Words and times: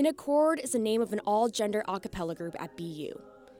In 0.00 0.06
Accord 0.06 0.60
is 0.60 0.72
the 0.72 0.78
name 0.78 1.02
of 1.02 1.12
an 1.12 1.20
all 1.26 1.50
gender 1.50 1.84
a 1.86 2.00
cappella 2.00 2.34
group 2.34 2.56
at 2.58 2.74
BU. 2.74 3.12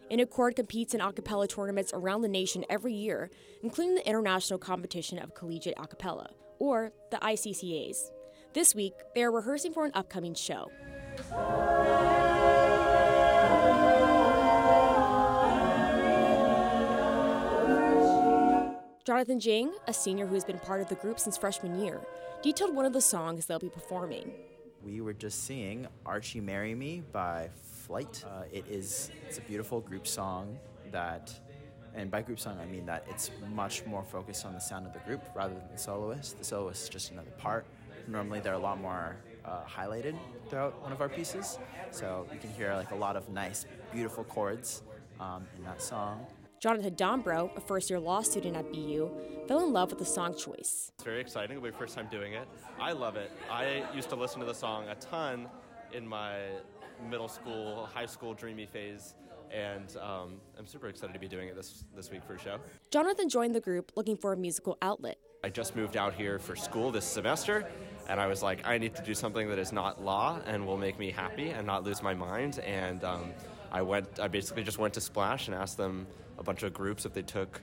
In 0.08 0.20
Accord 0.20 0.56
competes 0.56 0.94
in 0.94 1.00
a 1.02 1.12
cappella 1.12 1.46
tournaments 1.46 1.92
around 1.92 2.22
the 2.22 2.28
nation 2.28 2.64
every 2.70 2.94
year, 2.94 3.28
including 3.62 3.94
the 3.94 4.08
International 4.08 4.58
Competition 4.58 5.18
of 5.18 5.34
Collegiate 5.34 5.74
A 5.76 5.86
cappella, 5.86 6.30
or 6.58 6.92
the 7.10 7.18
ICCAs. 7.18 8.10
This 8.54 8.74
week, 8.74 8.94
they 9.14 9.22
are 9.22 9.30
rehearsing 9.30 9.74
for 9.74 9.84
an 9.84 9.90
upcoming 9.92 10.32
show. 10.32 10.70
Jonathan 19.04 19.40
Jing, 19.40 19.74
a 19.86 19.92
senior 19.92 20.26
who 20.26 20.32
has 20.32 20.44
been 20.44 20.58
part 20.58 20.80
of 20.80 20.88
the 20.88 20.94
group 20.94 21.20
since 21.20 21.36
freshman 21.36 21.78
year, 21.78 22.00
detailed 22.42 22.74
one 22.74 22.86
of 22.86 22.94
the 22.94 23.02
songs 23.02 23.44
they'll 23.44 23.58
be 23.58 23.68
performing. 23.68 24.32
We 24.82 25.02
were 25.02 25.12
just 25.12 25.44
singing 25.44 25.86
Archie 26.06 26.40
Marry 26.40 26.74
Me 26.74 27.02
by 27.12 27.50
Flight. 27.86 28.24
Uh, 28.26 28.44
it 28.50 28.64
is 28.68 29.10
it's 29.26 29.36
a 29.36 29.42
beautiful 29.42 29.80
group 29.80 30.06
song 30.06 30.58
that 30.90 31.32
and 31.94 32.10
by 32.10 32.22
group 32.22 32.40
song 32.40 32.58
I 32.60 32.64
mean 32.64 32.86
that 32.86 33.04
it's 33.10 33.30
much 33.52 33.84
more 33.84 34.02
focused 34.02 34.46
on 34.46 34.54
the 34.54 34.60
sound 34.60 34.86
of 34.86 34.94
the 34.94 35.00
group 35.00 35.22
rather 35.34 35.54
than 35.54 35.68
the 35.70 35.78
soloist. 35.78 36.38
The 36.38 36.44
soloist 36.44 36.84
is 36.84 36.88
just 36.88 37.10
another 37.10 37.30
part. 37.32 37.66
Normally 38.08 38.40
they're 38.40 38.54
a 38.54 38.58
lot 38.58 38.80
more 38.80 39.16
uh, 39.44 39.60
highlighted 39.68 40.16
throughout 40.48 40.80
one 40.82 40.92
of 40.92 41.00
our 41.00 41.08
pieces, 41.08 41.58
so 41.90 42.26
you 42.32 42.38
can 42.38 42.50
hear 42.50 42.74
like 42.74 42.90
a 42.90 42.96
lot 42.96 43.16
of 43.16 43.28
nice, 43.28 43.66
beautiful 43.92 44.24
chords 44.24 44.82
um, 45.20 45.46
in 45.58 45.64
that 45.64 45.82
song. 45.82 46.26
Jonathan 46.60 46.94
Dombro, 46.94 47.56
a 47.56 47.60
first 47.60 47.88
year 47.88 47.98
law 47.98 48.20
student 48.20 48.54
at 48.54 48.70
BU, 48.70 49.10
fell 49.48 49.64
in 49.64 49.72
love 49.72 49.88
with 49.88 49.98
the 49.98 50.04
song 50.04 50.36
choice. 50.36 50.92
It's 50.94 51.04
very 51.04 51.18
exciting. 51.18 51.56
It'll 51.56 51.64
be 51.64 51.70
my 51.70 51.78
first 51.78 51.94
time 51.94 52.06
doing 52.10 52.34
it. 52.34 52.46
I 52.78 52.92
love 52.92 53.16
it. 53.16 53.32
I 53.50 53.82
used 53.94 54.10
to 54.10 54.16
listen 54.16 54.40
to 54.40 54.46
the 54.46 54.52
song 54.52 54.86
a 54.88 54.94
ton 54.96 55.48
in 55.94 56.06
my 56.06 56.36
middle 57.08 57.28
school, 57.28 57.88
high 57.94 58.04
school 58.04 58.34
dreamy 58.34 58.66
phase, 58.66 59.14
and 59.50 59.96
um, 59.96 60.34
I'm 60.58 60.66
super 60.66 60.88
excited 60.88 61.14
to 61.14 61.18
be 61.18 61.28
doing 61.28 61.48
it 61.48 61.56
this, 61.56 61.86
this 61.96 62.10
week 62.10 62.22
for 62.24 62.34
a 62.34 62.38
show. 62.38 62.58
Jonathan 62.90 63.30
joined 63.30 63.54
the 63.54 63.60
group 63.60 63.92
looking 63.96 64.18
for 64.18 64.34
a 64.34 64.36
musical 64.36 64.76
outlet. 64.82 65.16
I 65.42 65.48
just 65.48 65.74
moved 65.74 65.96
out 65.96 66.12
here 66.12 66.38
for 66.38 66.54
school 66.56 66.90
this 66.90 67.06
semester, 67.06 67.66
and 68.06 68.20
I 68.20 68.26
was 68.26 68.42
like, 68.42 68.66
I 68.68 68.76
need 68.76 68.94
to 68.96 69.02
do 69.02 69.14
something 69.14 69.48
that 69.48 69.58
is 69.58 69.72
not 69.72 70.04
law 70.04 70.38
and 70.44 70.66
will 70.66 70.76
make 70.76 70.98
me 70.98 71.10
happy 71.10 71.48
and 71.48 71.66
not 71.66 71.84
lose 71.84 72.02
my 72.02 72.12
mind. 72.12 72.58
And 72.58 73.02
um, 73.02 73.32
I 73.72 73.82
went, 73.82 74.20
I 74.20 74.28
basically 74.28 74.64
just 74.64 74.78
went 74.78 74.94
to 74.94 75.00
Splash 75.00 75.46
and 75.48 75.54
asked 75.54 75.76
them 75.76 76.06
a 76.38 76.42
bunch 76.42 76.62
of 76.62 76.74
groups 76.74 77.06
if 77.06 77.12
they 77.12 77.22
took 77.22 77.60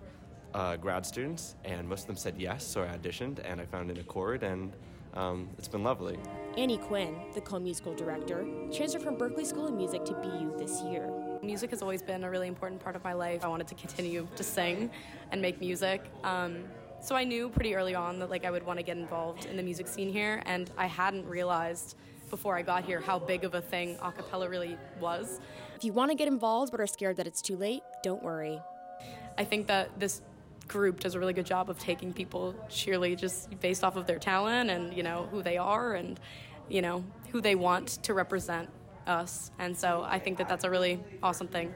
uh, 0.53 0.77
grad 0.77 1.05
students, 1.05 1.55
and 1.65 1.87
most 1.87 2.01
of 2.01 2.07
them 2.07 2.15
said 2.15 2.35
yes. 2.37 2.65
So 2.65 2.83
I 2.83 2.87
auditioned, 2.87 3.39
and 3.43 3.59
I 3.59 3.65
found 3.65 3.91
In 3.91 3.97
Accord, 3.97 4.43
and 4.43 4.73
um, 5.13 5.49
it's 5.57 5.67
been 5.67 5.83
lovely. 5.83 6.17
Annie 6.57 6.77
Quinn, 6.77 7.15
the 7.33 7.41
co-musical 7.41 7.93
director, 7.93 8.47
transferred 8.71 9.01
from 9.01 9.17
Berklee 9.17 9.45
School 9.45 9.67
of 9.67 9.73
Music 9.73 10.05
to 10.05 10.13
BU 10.13 10.57
this 10.57 10.81
year. 10.83 11.09
Music 11.43 11.69
has 11.69 11.81
always 11.81 12.01
been 12.01 12.23
a 12.23 12.29
really 12.29 12.47
important 12.47 12.81
part 12.81 12.95
of 12.95 13.03
my 13.03 13.13
life. 13.13 13.43
I 13.43 13.47
wanted 13.47 13.67
to 13.67 13.75
continue 13.75 14.27
to 14.35 14.43
sing 14.43 14.89
and 15.31 15.41
make 15.41 15.59
music. 15.59 16.03
Um, 16.23 16.63
so 16.99 17.15
I 17.15 17.23
knew 17.23 17.49
pretty 17.49 17.75
early 17.75 17.93
on 17.93 18.19
that 18.19 18.29
like 18.29 18.43
I 18.45 18.51
would 18.51 18.65
want 18.65 18.79
to 18.79 18.83
get 18.83 18.97
involved 18.97 19.45
in 19.45 19.57
the 19.57 19.63
music 19.63 19.87
scene 19.87 20.11
here, 20.11 20.41
and 20.45 20.71
I 20.77 20.87
hadn't 20.87 21.25
realized 21.27 21.95
before 22.29 22.57
I 22.57 22.61
got 22.61 22.83
here 22.83 22.99
how 22.99 23.19
big 23.19 23.43
of 23.43 23.53
a 23.53 23.61
thing 23.61 23.97
a 24.01 24.11
cappella 24.11 24.49
really 24.49 24.77
was. 24.99 25.39
If 25.75 25.83
you 25.83 25.93
want 25.93 26.11
to 26.11 26.15
get 26.15 26.27
involved 26.27 26.71
but 26.71 26.81
are 26.81 26.87
scared 26.87 27.17
that 27.17 27.27
it's 27.27 27.41
too 27.41 27.55
late, 27.55 27.83
don't 28.03 28.23
worry. 28.23 28.59
I 29.37 29.43
think 29.43 29.67
that 29.67 29.99
this 29.99 30.21
group 30.67 30.99
does 30.99 31.15
a 31.15 31.19
really 31.19 31.33
good 31.33 31.45
job 31.45 31.69
of 31.69 31.79
taking 31.79 32.13
people 32.13 32.55
sheerly 32.67 33.15
just 33.15 33.59
based 33.59 33.83
off 33.83 33.95
of 33.95 34.05
their 34.05 34.19
talent 34.19 34.69
and 34.69 34.93
you 34.93 35.03
know 35.03 35.27
who 35.31 35.41
they 35.41 35.57
are 35.57 35.95
and 35.95 36.19
you 36.69 36.81
know 36.81 37.03
who 37.31 37.41
they 37.41 37.55
want 37.55 37.87
to 38.03 38.13
represent 38.13 38.69
us 39.05 39.51
and 39.59 39.77
so 39.77 40.05
i 40.07 40.19
think 40.19 40.37
that 40.37 40.49
that's 40.49 40.65
a 40.65 40.69
really 40.69 40.99
awesome 41.23 41.47
thing 41.47 41.73